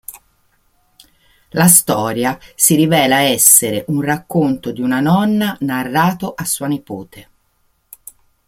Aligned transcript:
La 1.51 1.67
storia 1.67 2.35
si 2.55 2.73
rivela 2.73 3.19
essere 3.19 3.85
un 3.89 4.01
racconto 4.01 4.71
di 4.71 4.81
una 4.81 4.99
nonna 4.99 5.55
narrato 5.59 6.33
a 6.33 6.43
sua 6.43 6.65
nipote. 6.65 7.29